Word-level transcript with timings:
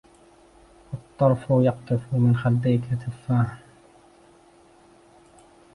الطرف 0.93 1.45
يقطف 1.49 2.01
من 2.13 2.35
خديك 2.35 2.83
تفاحا 2.85 3.59